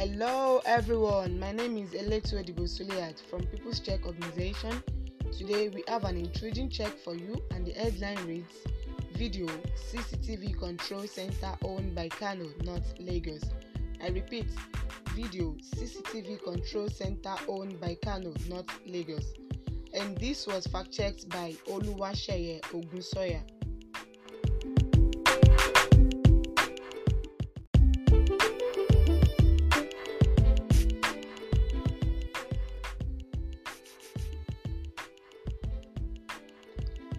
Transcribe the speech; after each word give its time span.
Hello 0.00 0.62
everyone, 0.64 1.38
my 1.38 1.52
name 1.52 1.76
is 1.76 1.90
Eletu 1.90 2.42
Edibo 2.42 2.62
Suliat 2.62 3.20
from 3.28 3.42
People's 3.48 3.80
Check 3.80 4.06
Organization. 4.06 4.82
Today 5.30 5.68
we 5.68 5.84
have 5.88 6.04
an 6.04 6.16
intriguing 6.16 6.70
check 6.70 6.96
for 7.04 7.14
you 7.14 7.36
and 7.50 7.66
the 7.66 7.72
headline 7.72 8.16
reads 8.26 8.54
Video 9.12 9.44
CCTV 9.76 10.58
Control 10.58 11.06
Center 11.06 11.52
owned 11.62 11.94
by 11.94 12.08
Kano, 12.08 12.46
North 12.64 12.94
Lagos. 12.98 13.42
I 14.02 14.08
repeat, 14.08 14.46
Video 15.14 15.54
CCTV 15.76 16.44
Control 16.44 16.88
Center 16.88 17.34
owned 17.46 17.78
by 17.78 17.98
Kano, 18.02 18.32
North 18.48 18.70
Lagos. 18.86 19.34
And 19.92 20.16
this 20.16 20.46
was 20.46 20.66
fact 20.66 20.92
checked 20.92 21.28
by 21.28 21.56
Oluwaseye 21.68 22.62
Ogunsoya. 22.72 23.42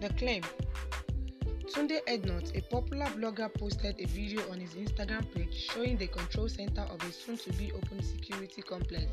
The 0.02 0.08
claim 0.14 0.42
Tunde 1.72 2.00
Ednut, 2.08 2.56
a 2.56 2.62
popular 2.62 3.06
blogger, 3.06 3.54
posted 3.54 4.00
a 4.00 4.06
video 4.06 4.42
on 4.50 4.58
his 4.58 4.74
Instagram 4.74 5.32
page 5.32 5.54
showing 5.54 5.96
the 5.96 6.08
control 6.08 6.48
center 6.48 6.80
of 6.80 7.00
a 7.04 7.12
soon 7.12 7.36
to 7.36 7.52
be 7.52 7.70
open 7.70 8.02
security 8.02 8.62
complex 8.62 9.06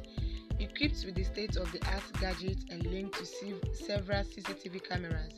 equipped 0.58 1.06
with 1.06 1.14
the 1.14 1.24
state 1.24 1.58
of 1.58 1.72
the 1.74 1.80
art 1.94 2.02
gadgets 2.20 2.66
and 2.72 2.84
linked 2.88 3.20
to 3.20 3.26
several 3.76 4.24
CCTV 4.24 4.84
cameras. 4.84 5.34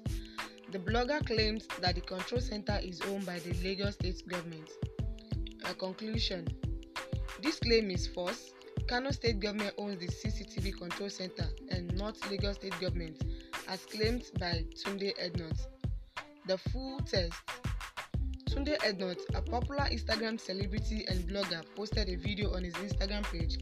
The 0.72 0.80
blogger 0.80 1.20
claims 1.26 1.68
that 1.82 1.96
the 1.96 2.02
control 2.02 2.40
center 2.40 2.80
is 2.82 3.02
owned 3.10 3.26
by 3.26 3.40
the 3.40 3.54
Lagos 3.62 3.96
state 3.96 4.26
government. 4.26 4.70
A 5.66 5.74
conclusion 5.74 6.48
This 7.42 7.60
claim 7.60 7.92
is 7.92 8.08
false. 8.08 8.54
Kano 8.88 9.12
state 9.12 9.42
government 9.42 9.74
owns 9.78 10.00
the 10.00 10.08
CCTV 10.08 10.78
control 10.78 11.10
center 11.10 11.50
and 11.70 11.94
not 11.98 12.16
Lagos 12.32 12.56
state 12.56 12.80
government 12.80 13.22
as 13.72 13.86
claimed 13.86 14.24
by 14.38 14.66
Tunde 14.76 15.14
Ednut. 15.18 15.68
The 16.46 16.58
full 16.58 17.00
test 17.10 17.34
Tunde 18.50 18.78
Ednut, 18.80 19.20
a 19.34 19.42
popular 19.42 19.86
Instagram 19.86 20.38
celebrity 20.38 21.06
and 21.08 21.20
blogger, 21.22 21.64
posted 21.74 22.10
a 22.10 22.16
video 22.16 22.54
on 22.54 22.66
his 22.66 22.74
Instagram 22.74 23.24
page 23.32 23.60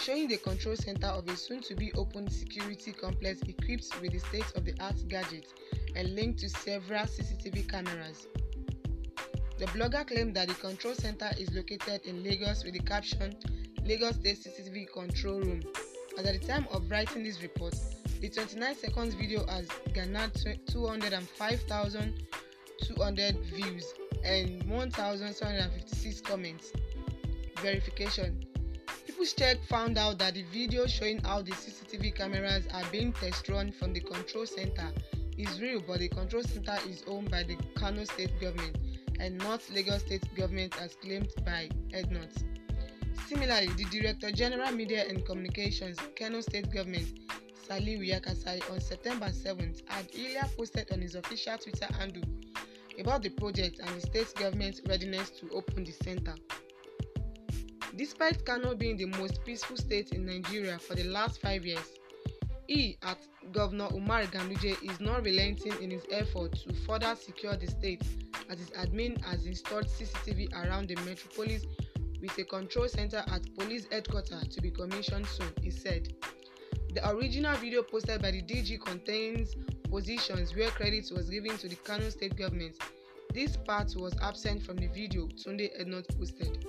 showing 0.00 0.26
the 0.26 0.38
control 0.38 0.74
center 0.74 1.06
of 1.06 1.28
a 1.28 1.36
soon 1.36 1.60
to 1.60 1.76
be 1.76 1.92
opened 1.92 2.32
security 2.32 2.90
complex 2.90 3.40
equipped 3.42 4.00
with 4.00 4.10
the 4.10 4.18
state 4.18 4.52
of 4.56 4.64
the 4.64 4.74
art 4.80 4.96
gadgets 5.08 5.54
and 5.94 6.12
linked 6.16 6.40
to 6.40 6.48
several 6.48 7.04
CCTV 7.04 7.70
cameras. 7.70 8.26
The 9.58 9.66
blogger 9.66 10.04
claimed 10.04 10.34
that 10.34 10.48
the 10.48 10.54
control 10.54 10.94
center 10.94 11.30
is 11.38 11.54
located 11.54 12.00
in 12.04 12.24
Lagos 12.24 12.64
with 12.64 12.72
the 12.72 12.80
caption 12.80 13.36
Lagos 13.84 14.16
State 14.16 14.44
CCTV 14.44 14.92
Control 14.92 15.38
Room. 15.38 15.62
As 16.18 16.26
at 16.26 16.40
the 16.40 16.46
time 16.46 16.66
of 16.72 16.90
writing 16.90 17.22
this 17.22 17.40
report, 17.42 17.74
the 18.22 18.30
29 18.30 18.74
seconds 18.76 19.14
video 19.14 19.44
has 19.48 19.66
garnered 19.92 20.30
205,200 20.70 23.36
views 23.46 23.94
and 24.24 24.62
1,756 24.70 26.20
comments. 26.20 26.72
Verification 27.60 28.46
People's 29.04 29.32
Check 29.32 29.56
found 29.68 29.98
out 29.98 30.20
that 30.20 30.34
the 30.34 30.44
video 30.52 30.86
showing 30.86 31.18
how 31.24 31.42
the 31.42 31.50
CCTV 31.50 32.14
cameras 32.14 32.64
are 32.72 32.84
being 32.92 33.12
test 33.12 33.48
run 33.48 33.72
from 33.72 33.92
the 33.92 33.98
control 33.98 34.46
center 34.46 34.92
is 35.36 35.60
real, 35.60 35.82
but 35.84 35.98
the 35.98 36.08
control 36.08 36.44
center 36.44 36.78
is 36.88 37.02
owned 37.08 37.28
by 37.28 37.42
the 37.42 37.56
Kano 37.74 38.04
state 38.04 38.30
government 38.40 38.78
and 39.18 39.36
not 39.38 39.68
Lagos 39.74 40.02
state 40.02 40.22
government 40.36 40.76
as 40.80 40.94
claimed 40.94 41.32
by 41.44 41.68
Ednut. 41.92 42.40
Similarly, 43.26 43.68
the 43.76 43.84
Director 43.86 44.30
General 44.30 44.70
Media 44.72 45.04
and 45.08 45.24
Communications, 45.24 45.96
Kano 46.18 46.40
State 46.40 46.70
Government, 46.72 47.08
Yakasai, 47.80 48.70
on 48.70 48.80
September 48.80 49.26
7th, 49.26 49.82
had 49.88 50.06
earlier 50.14 50.42
posted 50.56 50.90
on 50.92 51.00
his 51.00 51.14
official 51.14 51.56
Twitter 51.58 51.86
handle 51.98 52.22
about 52.98 53.22
the 53.22 53.30
project 53.30 53.78
and 53.78 53.88
the 53.96 54.00
state 54.00 54.32
government's 54.34 54.82
readiness 54.86 55.30
to 55.30 55.48
open 55.50 55.84
the 55.84 55.92
center. 55.92 56.34
Despite 57.96 58.44
Kano 58.44 58.74
being 58.74 58.96
the 58.96 59.06
most 59.18 59.44
peaceful 59.44 59.76
state 59.76 60.12
in 60.12 60.26
Nigeria 60.26 60.78
for 60.78 60.94
the 60.94 61.04
last 61.04 61.40
five 61.40 61.64
years, 61.64 61.98
he, 62.66 62.96
at 63.02 63.18
Governor 63.52 63.88
Umar 63.94 64.22
Ganduje, 64.24 64.76
is 64.90 65.00
not 65.00 65.24
relenting 65.24 65.74
in 65.82 65.90
his 65.90 66.04
effort 66.10 66.52
to 66.52 66.72
further 66.86 67.14
secure 67.14 67.56
the 67.56 67.66
state 67.66 68.02
as 68.50 68.58
his 68.58 68.70
admin 68.70 69.22
has 69.24 69.46
installed 69.46 69.86
CCTV 69.86 70.52
around 70.54 70.88
the 70.88 70.96
metropolis 70.96 71.64
with 72.20 72.36
a 72.38 72.44
control 72.44 72.88
center 72.88 73.24
at 73.28 73.42
police 73.58 73.86
headquarters 73.90 74.46
to 74.48 74.60
be 74.60 74.70
commissioned 74.70 75.26
soon, 75.26 75.52
he 75.60 75.70
said. 75.70 76.14
The 76.94 77.08
original 77.08 77.56
video 77.56 77.82
posted 77.82 78.20
by 78.20 78.32
the 78.32 78.42
DG 78.42 78.78
contains 78.84 79.56
positions 79.88 80.54
where 80.54 80.68
credit 80.68 81.10
was 81.10 81.30
given 81.30 81.56
to 81.56 81.66
the 81.66 81.76
Kano 81.76 82.10
state 82.10 82.36
government. 82.36 82.76
This 83.32 83.56
part 83.56 83.94
was 83.96 84.14
absent 84.20 84.62
from 84.62 84.76
the 84.76 84.88
video 84.88 85.26
Tunde 85.28 85.70
Ednut 85.80 86.06
posted. 86.18 86.66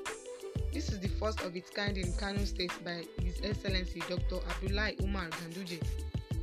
This 0.72 0.94
is 0.94 1.01
the 1.01 1.09
first 1.09 1.41
of 1.41 1.57
its 1.57 1.69
kind 1.69 1.97
in 1.97 2.13
Kano 2.13 2.45
State 2.45 2.72
by 2.85 3.03
His 3.22 3.41
Excellency 3.44 4.01
Dr. 4.07 4.38
Abdullahi 4.50 4.95
Umar 5.01 5.28
Ganduje. 5.29 5.83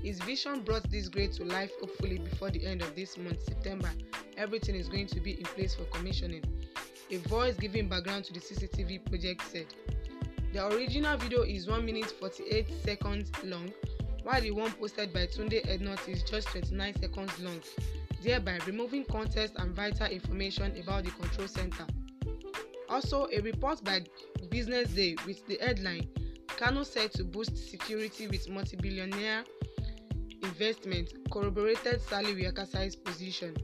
His 0.03 0.21
vision 0.21 0.61
brought 0.61 0.89
this 0.91 1.09
grade 1.09 1.33
to 1.33 1.45
life 1.45 1.73
hopefully 1.81 2.19
before 2.19 2.51
the 2.51 2.67
end 2.67 2.83
of 2.83 2.95
this 2.95 3.17
month, 3.17 3.43
September. 3.43 3.91
Everything 4.37 4.75
is 4.75 4.91
going 4.91 5.07
to 5.07 5.21
be 5.21 5.39
in 5.39 5.45
place 5.45 5.75
for 5.75 5.85
commissioning. 5.85 6.45
A 7.11 7.17
voice 7.29 7.57
giving 7.57 7.89
background 7.89 8.25
to 8.27 8.35
the 8.35 8.41
CCTV 8.41 9.07
project 9.07 9.41
said. 9.51 9.67
The 10.53 10.67
original 10.67 11.17
video 11.17 11.43
is 11.43 11.69
1 11.69 11.85
minute 11.85 12.11
48 12.19 12.67
seconds 12.85 13.31
long, 13.45 13.73
while 14.25 14.41
the 14.41 14.51
one 14.51 14.73
posted 14.73 15.13
by 15.13 15.27
Tunde 15.27 15.65
Ednut 15.67 16.09
is 16.09 16.25
just 16.25 16.49
29 16.49 17.01
seconds 17.01 17.39
long, 17.41 17.61
thereby 18.23 18.59
removing 18.67 19.05
context 19.05 19.55
and 19.59 19.75
vital 19.75 20.09
information 20.09 20.77
about 20.83 21.05
the 21.05 21.11
control 21.13 21.47
center. 21.47 21.87
Also, 22.89 23.29
a 23.33 23.41
report 23.41 23.85
by 23.85 24.03
Business 24.51 24.89
Day 24.91 25.15
with 25.25 25.47
the 25.47 25.57
headline 25.61 26.09
Kano 26.61 26.83
said 26.83 27.13
to 27.13 27.25
boost 27.25 27.57
security 27.71 28.27
with 28.27 28.49
multi-billion 28.51 29.11
naira 29.13 29.45
investment 30.43 31.13
corroborated 31.31 32.01
Salihu 32.01 32.53
Yakasai's 32.53 32.97
position. 32.97 33.57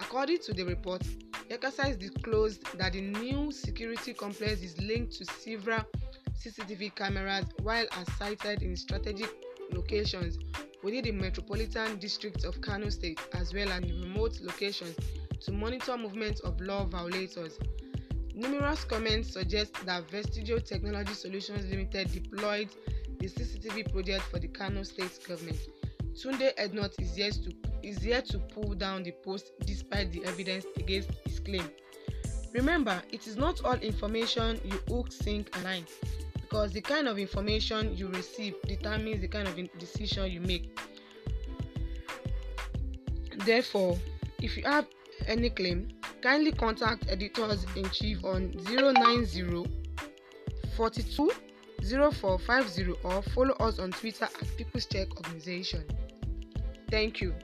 According 0.00 0.38
to 0.38 0.52
the 0.54 0.64
report, 0.64 1.02
Yakasai 1.50 1.98
disclosed 1.98 2.64
that 2.78 2.92
the 2.94 3.00
new 3.00 3.52
security 3.52 4.14
complex 4.14 4.62
is 4.62 4.78
linked 4.80 5.12
to 5.14 5.24
several 5.24 5.84
CCTV 6.38 6.94
cameras 6.94 7.46
while 7.62 7.86
are 7.96 8.04
sited 8.18 8.62
in 8.62 8.76
strategic 8.76 9.30
locations 9.72 10.38
within 10.82 11.04
the 11.04 11.12
metropolitan 11.12 11.98
district 11.98 12.44
of 12.44 12.60
Kano 12.60 12.90
State 12.90 13.20
as 13.32 13.54
well 13.54 13.70
as 13.70 13.82
remote 13.82 14.38
locations 14.42 14.96
to 15.40 15.52
monitor 15.52 15.96
movements 15.96 16.40
of 16.40 16.60
law 16.60 16.84
violators. 16.84 17.58
Numerous 18.34 18.84
comments 18.84 19.32
suggest 19.32 19.74
that 19.86 20.10
Vestigial 20.10 20.60
Technology 20.60 21.14
Solutions 21.14 21.70
Limited 21.70 22.12
deployed 22.12 22.68
the 23.18 23.28
CCTV 23.28 23.92
project 23.92 24.22
for 24.24 24.38
the 24.38 24.48
Kano 24.48 24.82
State 24.82 25.18
government. 25.26 25.58
Tunde 26.14 26.54
Ednut 26.56 27.00
is 27.00 27.16
yet 27.18 27.32
to 27.32 27.52
is 27.82 28.04
yet 28.04 28.24
to 28.26 28.38
pull 28.38 28.74
down 28.74 29.02
the 29.02 29.12
post 29.24 29.52
despite 29.66 30.10
the 30.12 30.24
evidence 30.24 30.64
against 30.76 31.10
his 31.24 31.38
claim. 31.40 31.68
Remember, 32.52 33.02
it 33.10 33.26
is 33.26 33.36
not 33.36 33.64
all 33.64 33.74
information 33.74 34.60
you 34.64 34.78
hook, 34.88 35.10
sync, 35.12 35.54
and 35.56 35.64
line 35.64 35.84
because 36.54 36.70
the 36.70 36.80
kind 36.80 37.08
of 37.08 37.18
information 37.18 37.96
you 37.96 38.06
receive 38.10 38.54
determines 38.68 39.20
the 39.20 39.26
kind 39.26 39.48
of 39.48 39.56
decision 39.76 40.30
you 40.30 40.40
make. 40.40 40.78
Therefore, 43.44 43.98
if 44.38 44.56
you 44.56 44.62
have 44.62 44.86
any 45.26 45.50
claim, 45.50 45.88
kindly 46.22 46.52
contact 46.52 47.06
editors 47.08 47.66
in 47.74 47.90
chief 47.90 48.24
on 48.24 48.52
090 48.70 49.66
42 50.76 51.32
0450 51.82 52.92
or 53.02 53.20
follow 53.34 53.54
us 53.54 53.80
on 53.80 53.90
Twitter 53.90 54.26
at 54.26 54.56
People's 54.56 54.86
Check 54.86 55.08
Organization. 55.16 55.82
Thank 56.88 57.20
you. 57.20 57.34